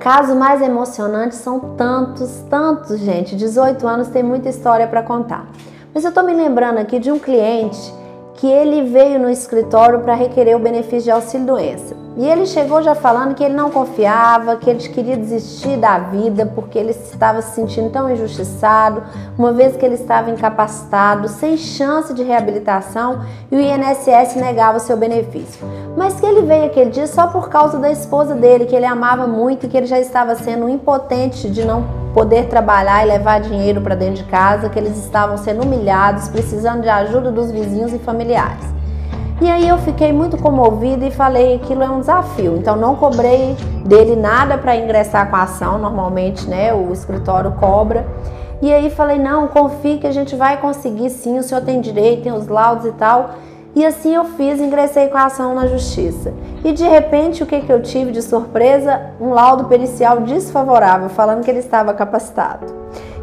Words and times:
Caso 0.00 0.36
mais 0.36 0.62
emocionante 0.62 1.34
são 1.34 1.74
tantos, 1.74 2.44
tantos, 2.48 3.00
gente. 3.00 3.34
18 3.34 3.86
anos 3.86 4.08
tem 4.08 4.22
muita 4.22 4.48
história 4.48 4.86
para 4.86 5.02
contar. 5.02 5.46
Mas 5.92 6.04
eu 6.04 6.12
tô 6.12 6.22
me 6.22 6.32
lembrando 6.32 6.78
aqui 6.78 6.98
de 6.98 7.10
um 7.10 7.18
cliente 7.18 7.92
que 8.34 8.46
ele 8.46 8.82
veio 8.82 9.18
no 9.18 9.30
escritório 9.30 10.00
para 10.00 10.14
requerer 10.14 10.54
o 10.54 10.60
benefício 10.60 11.04
de 11.04 11.10
auxílio 11.10 11.46
doença. 11.46 12.05
E 12.16 12.26
ele 12.26 12.46
chegou 12.46 12.82
já 12.82 12.94
falando 12.94 13.34
que 13.34 13.44
ele 13.44 13.52
não 13.52 13.70
confiava, 13.70 14.56
que 14.56 14.70
ele 14.70 14.80
queria 14.88 15.18
desistir 15.18 15.76
da 15.76 15.98
vida 15.98 16.46
porque 16.46 16.78
ele 16.78 16.92
estava 16.92 17.42
se 17.42 17.54
sentindo 17.54 17.90
tão 17.90 18.10
injustiçado, 18.10 19.02
uma 19.36 19.52
vez 19.52 19.76
que 19.76 19.84
ele 19.84 19.96
estava 19.96 20.30
incapacitado, 20.30 21.28
sem 21.28 21.58
chance 21.58 22.14
de 22.14 22.22
reabilitação 22.22 23.20
e 23.52 23.56
o 23.56 23.60
INSS 23.60 24.34
negava 24.36 24.78
seu 24.78 24.96
benefício. 24.96 25.66
Mas 25.94 26.18
que 26.18 26.24
ele 26.24 26.40
veio 26.40 26.64
aquele 26.64 26.88
dia 26.88 27.06
só 27.06 27.26
por 27.26 27.50
causa 27.50 27.78
da 27.78 27.90
esposa 27.90 28.34
dele, 28.34 28.64
que 28.64 28.74
ele 28.74 28.86
amava 28.86 29.26
muito 29.26 29.66
e 29.66 29.68
que 29.68 29.76
ele 29.76 29.86
já 29.86 30.00
estava 30.00 30.34
sendo 30.36 30.70
impotente 30.70 31.50
de 31.50 31.66
não 31.66 31.84
poder 32.14 32.48
trabalhar 32.48 33.04
e 33.04 33.08
levar 33.10 33.40
dinheiro 33.40 33.82
para 33.82 33.94
dentro 33.94 34.24
de 34.24 34.30
casa, 34.30 34.70
que 34.70 34.78
eles 34.78 34.96
estavam 34.96 35.36
sendo 35.36 35.64
humilhados, 35.64 36.28
precisando 36.28 36.80
de 36.80 36.88
ajuda 36.88 37.30
dos 37.30 37.50
vizinhos 37.50 37.92
e 37.92 37.98
familiares. 37.98 38.75
E 39.38 39.50
aí 39.50 39.68
eu 39.68 39.76
fiquei 39.76 40.12
muito 40.14 40.38
comovida 40.38 41.04
e 41.04 41.10
falei 41.10 41.56
aquilo 41.56 41.82
é 41.82 41.90
um 41.90 42.00
desafio. 42.00 42.56
Então 42.56 42.74
não 42.74 42.96
cobrei 42.96 43.54
dele 43.84 44.16
nada 44.16 44.56
para 44.56 44.74
ingressar 44.74 45.28
com 45.28 45.36
a 45.36 45.42
ação, 45.42 45.78
normalmente, 45.78 46.48
né, 46.48 46.72
o 46.72 46.90
escritório 46.90 47.52
cobra. 47.52 48.06
E 48.62 48.72
aí 48.72 48.88
falei: 48.88 49.18
"Não, 49.18 49.48
confie 49.48 49.98
que 49.98 50.06
a 50.06 50.12
gente 50.12 50.34
vai 50.34 50.56
conseguir 50.58 51.10
sim, 51.10 51.38
o 51.38 51.42
senhor 51.42 51.60
tem 51.60 51.82
direito, 51.82 52.22
tem 52.22 52.32
os 52.32 52.48
laudos 52.48 52.86
e 52.86 52.92
tal". 52.92 53.30
E 53.74 53.84
assim 53.84 54.14
eu 54.14 54.24
fiz, 54.24 54.58
ingressei 54.58 55.08
com 55.08 55.18
a 55.18 55.26
ação 55.26 55.54
na 55.54 55.66
justiça. 55.66 56.32
E 56.64 56.72
de 56.72 56.84
repente, 56.84 57.42
o 57.42 57.46
que, 57.46 57.60
que 57.60 57.70
eu 57.70 57.82
tive 57.82 58.10
de 58.10 58.22
surpresa? 58.22 59.10
Um 59.20 59.34
laudo 59.34 59.64
pericial 59.64 60.20
desfavorável, 60.20 61.10
falando 61.10 61.44
que 61.44 61.50
ele 61.50 61.58
estava 61.58 61.92
capacitado. 61.92 62.64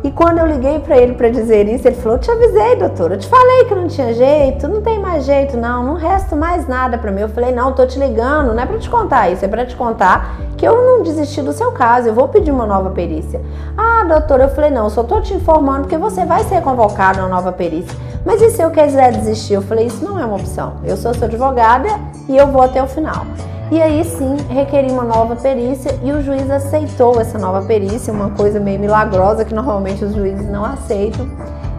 E 0.04 0.12
quando 0.12 0.40
eu 0.40 0.46
liguei 0.46 0.80
para 0.80 0.98
ele 0.98 1.14
para 1.14 1.30
dizer 1.30 1.66
isso, 1.70 1.88
ele 1.88 1.96
falou: 1.96 2.18
"Te 2.18 2.30
avisei, 2.30 2.76
doutora, 2.76 3.14
eu 3.14 3.18
te 3.20 3.28
falei 3.28 3.64
que 3.64 3.74
não 3.74 3.88
tinha 3.88 4.14
jeito, 4.14 4.68
não 4.68 4.82
tem 4.82 5.00
mais 5.00 5.24
jeito 5.24 5.56
não, 5.56 5.82
não 5.82 5.94
resta 5.94 6.36
mais 6.36 6.68
nada 6.68 6.98
para 6.98 7.10
mim". 7.10 7.22
Eu 7.22 7.30
falei: 7.30 7.54
"Não, 7.54 7.72
tô 7.72 7.86
te 7.86 7.98
ligando, 7.98 8.54
não 8.54 8.62
é 8.62 8.66
para 8.66 8.78
te 8.78 8.90
contar 8.90 9.30
isso, 9.30 9.46
é 9.46 9.48
para 9.48 9.66
te 9.66 9.78
contar 9.78 10.36
que 10.58 10.68
eu 10.68 10.76
não 10.76 11.04
desisti 11.04 11.42
do 11.42 11.54
seu 11.54 11.72
caso, 11.72 12.10
eu 12.10 12.14
vou 12.14 12.28
pedir 12.28 12.52
uma 12.52 12.66
nova 12.66 12.90
perícia". 12.90 13.42
"Ah, 13.78 14.04
doutora", 14.04 14.44
eu 14.44 14.50
falei: 14.50 14.72
"Não, 14.72 14.90
só 14.90 15.04
tô 15.04 15.22
te 15.22 15.34
informando 15.34 15.88
que 15.88 15.98
você 15.98 16.26
vai 16.26 16.44
ser 16.44 16.62
convocado 16.62 17.22
a 17.22 17.24
uma 17.24 17.30
nova 17.30 17.54
perícia". 17.54 17.98
"Mas 18.26 18.42
e 18.42 18.50
se 18.50 18.62
eu 18.62 18.72
quiser 18.72 19.14
desistir?". 19.14 19.54
Eu 19.54 19.62
falei: 19.62 19.86
"Isso 19.86 20.04
não 20.04 20.20
é 20.20 20.26
uma 20.26 20.36
opção. 20.36 20.74
Eu 20.84 20.98
sou 20.98 21.14
sua 21.14 21.28
advogada 21.28 21.88
e 22.28 22.36
eu 22.36 22.48
vou 22.48 22.62
até 22.62 22.84
o 22.84 22.88
final". 22.88 23.26
E 23.72 23.82
aí 23.82 24.04
sim, 24.04 24.38
requeri 24.50 24.92
uma 24.92 25.04
nova 25.04 25.36
perícia 25.36 25.98
e 26.04 26.12
o 26.12 26.22
juiz 26.22 26.50
aceitou 26.50 27.20
essa 27.20 27.40
nova 27.40 27.66
perícia, 27.66 28.14
uma 28.14 28.30
coisa 28.32 28.60
meio 28.60 28.80
milagrosa 28.80 29.44
que 29.44 29.54
normalmente 29.54 30.04
os 30.06 30.14
juízes 30.14 30.50
não 30.50 30.64
aceitam. 30.64 31.28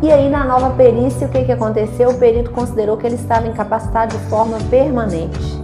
E 0.02 0.10
aí 0.10 0.28
na 0.28 0.44
nova 0.44 0.70
perícia, 0.70 1.26
o 1.26 1.30
que, 1.30 1.44
que 1.44 1.52
aconteceu? 1.52 2.10
O 2.10 2.18
perito 2.18 2.50
considerou 2.50 2.96
que 2.96 3.06
ele 3.06 3.14
estava 3.14 3.46
incapacitado 3.46 4.16
de 4.16 4.24
forma 4.24 4.58
permanente. 4.68 5.63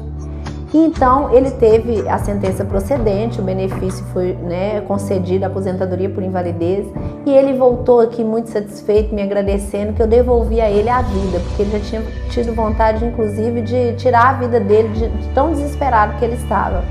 Então, 0.72 1.34
ele 1.34 1.50
teve 1.50 2.08
a 2.08 2.16
sentença 2.18 2.64
procedente, 2.64 3.40
o 3.40 3.42
benefício 3.42 4.04
foi 4.12 4.34
né, 4.34 4.80
concedido, 4.82 5.44
a 5.44 5.48
aposentadoria 5.48 6.08
por 6.08 6.22
invalidez, 6.22 6.86
e 7.26 7.30
ele 7.30 7.54
voltou 7.54 8.00
aqui 8.00 8.22
muito 8.22 8.50
satisfeito, 8.50 9.12
me 9.12 9.20
agradecendo 9.20 9.92
que 9.94 10.00
eu 10.00 10.06
devolvi 10.06 10.60
a 10.60 10.70
ele 10.70 10.88
a 10.88 11.02
vida, 11.02 11.40
porque 11.40 11.62
ele 11.62 11.72
já 11.72 11.80
tinha 11.80 12.02
tido 12.30 12.54
vontade, 12.54 13.04
inclusive, 13.04 13.62
de 13.62 13.94
tirar 13.94 14.28
a 14.28 14.32
vida 14.34 14.60
dele 14.60 14.88
de, 14.90 15.08
de 15.08 15.28
tão 15.34 15.50
desesperado 15.50 16.16
que 16.18 16.24
ele 16.24 16.36
estava. 16.36 16.84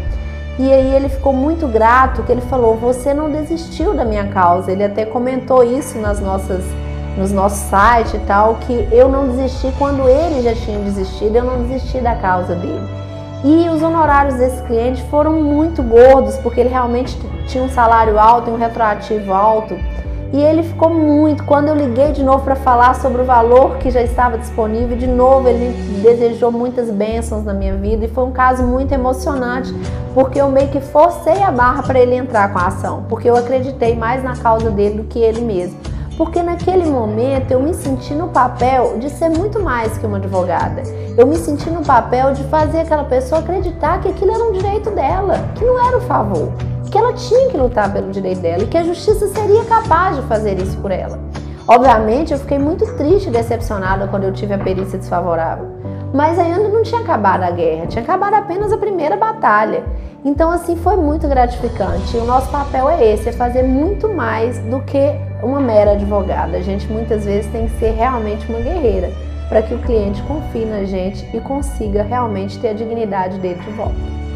E 0.59 0.73
aí 0.73 0.93
ele 0.93 1.07
ficou 1.07 1.31
muito 1.31 1.65
grato, 1.65 2.21
que 2.23 2.31
ele 2.33 2.41
falou: 2.41 2.75
"Você 2.75 3.13
não 3.13 3.31
desistiu 3.31 3.93
da 3.93 4.03
minha 4.03 4.27
causa". 4.27 4.69
Ele 4.69 4.83
até 4.83 5.05
comentou 5.05 5.63
isso 5.63 5.97
nas 5.99 6.19
nossas 6.19 6.65
nos 7.17 7.31
nossos 7.31 7.59
sites 7.59 8.13
e 8.13 8.19
tal, 8.19 8.55
que 8.55 8.87
eu 8.91 9.09
não 9.09 9.27
desisti 9.27 9.73
quando 9.77 10.07
ele 10.07 10.41
já 10.41 10.53
tinha 10.53 10.79
desistido, 10.79 11.37
eu 11.37 11.43
não 11.43 11.63
desisti 11.63 11.99
da 11.99 12.15
causa 12.15 12.55
dele. 12.55 13.08
E 13.43 13.69
os 13.69 13.81
honorários 13.81 14.35
desse 14.35 14.61
cliente 14.63 15.01
foram 15.03 15.33
muito 15.33 15.81
gordos, 15.81 16.35
porque 16.37 16.59
ele 16.59 16.69
realmente 16.69 17.17
tinha 17.47 17.63
um 17.63 17.69
salário 17.69 18.19
alto 18.19 18.49
e 18.49 18.53
um 18.53 18.57
retroativo 18.57 19.31
alto. 19.31 19.75
E 20.31 20.39
ele 20.39 20.61
ficou 20.61 20.89
muito. 20.89 21.43
Quando 21.45 21.69
eu 21.69 21.75
liguei 21.75 22.11
de 22.11 22.21
novo 22.21 22.43
para 22.43 22.55
falar 22.55 22.95
sobre 22.95 23.21
o 23.21 23.25
valor 23.25 23.77
que 23.77 23.89
já 23.89 24.01
estava 24.01 24.37
disponível, 24.37 24.95
de 24.95 25.07
novo 25.07 25.47
ele 25.47 25.71
desejou 26.01 26.51
muitas 26.51 26.91
bênçãos 26.91 27.43
na 27.45 27.53
minha 27.53 27.75
vida 27.75 28.05
e 28.05 28.07
foi 28.09 28.25
um 28.25 28.31
caso 28.31 28.63
muito 28.63 28.93
emocionante, 28.93 29.73
porque 30.13 30.39
eu 30.39 30.49
meio 30.49 30.67
que 30.67 30.81
forcei 30.81 31.41
a 31.41 31.49
barra 31.49 31.81
para 31.81 31.99
ele 31.99 32.15
entrar 32.15 32.51
com 32.51 32.59
a 32.59 32.67
ação, 32.67 33.05
porque 33.07 33.29
eu 33.29 33.35
acreditei 33.35 33.95
mais 33.95 34.23
na 34.23 34.35
causa 34.35 34.69
dele 34.69 34.97
do 34.97 35.03
que 35.05 35.17
ele 35.17 35.41
mesmo 35.41 35.79
porque 36.19 36.43
naquele 36.43 36.83
momento 36.85 37.49
eu 37.51 37.61
me 37.61 37.73
senti 37.73 38.13
no 38.13 38.27
papel 38.27 38.97
de 38.99 39.09
ser 39.09 39.29
muito 39.29 39.57
mais 39.63 39.97
que 39.97 40.05
uma 40.05 40.17
advogada. 40.17 40.83
Eu 41.17 41.25
me 41.25 41.37
senti 41.37 41.69
no 41.69 41.81
papel 41.81 42.33
de 42.33 42.43
fazer 42.43 42.81
aquela 42.81 43.05
pessoa 43.05 43.39
acreditar 43.39 44.01
que 44.01 44.09
aquilo 44.09 44.33
era 44.33 44.43
um 44.43 44.51
direito 44.51 44.91
dela, 44.91 45.39
que 45.55 45.63
não 45.63 45.81
era 45.81 45.95
um 45.95 46.01
favor, 46.01 46.51
que 46.91 46.97
ela 46.97 47.13
tinha 47.13 47.47
que 47.47 47.55
lutar 47.55 47.93
pelo 47.93 48.11
direito 48.11 48.41
dela 48.41 48.63
e 48.63 48.67
que 48.67 48.77
a 48.77 48.83
justiça 48.83 49.29
seria 49.29 49.63
capaz 49.63 50.17
de 50.17 50.21
fazer 50.23 50.59
isso 50.59 50.77
por 50.79 50.91
ela. 50.91 51.17
Obviamente, 51.65 52.33
eu 52.33 52.39
fiquei 52.39 52.59
muito 52.59 52.85
triste 52.97 53.29
e 53.29 53.31
decepcionada 53.31 54.05
quando 54.09 54.25
eu 54.25 54.33
tive 54.33 54.53
a 54.53 54.57
perícia 54.57 54.99
desfavorável. 54.99 55.67
Mas 56.13 56.37
ainda 56.37 56.67
não 56.67 56.83
tinha 56.83 56.99
acabado 56.99 57.43
a 57.43 57.51
guerra, 57.51 57.87
tinha 57.87 58.03
acabado 58.03 58.33
apenas 58.33 58.73
a 58.73 58.77
primeira 58.77 59.15
batalha. 59.15 59.85
Então, 60.25 60.51
assim, 60.51 60.75
foi 60.75 60.97
muito 60.97 61.29
gratificante. 61.29 62.17
E 62.17 62.19
o 62.19 62.25
nosso 62.25 62.49
papel 62.49 62.89
é 62.89 63.13
esse: 63.13 63.29
é 63.29 63.31
fazer 63.31 63.63
muito 63.63 64.09
mais 64.09 64.59
do 64.59 64.81
que 64.81 65.28
uma 65.41 65.59
mera 65.59 65.91
advogada. 65.91 66.57
A 66.57 66.61
gente 66.61 66.87
muitas 66.87 67.25
vezes 67.25 67.51
tem 67.51 67.67
que 67.67 67.79
ser 67.79 67.91
realmente 67.91 68.47
uma 68.49 68.59
guerreira 68.59 69.11
para 69.47 69.61
que 69.61 69.73
o 69.73 69.79
cliente 69.79 70.21
confie 70.23 70.65
na 70.65 70.83
gente 70.83 71.25
e 71.35 71.39
consiga 71.39 72.03
realmente 72.03 72.59
ter 72.59 72.69
a 72.69 72.73
dignidade 72.73 73.39
dele 73.39 73.59
de 73.59 73.71
volta. 73.71 74.28